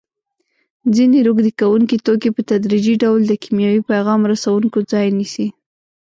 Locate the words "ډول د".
3.03-3.33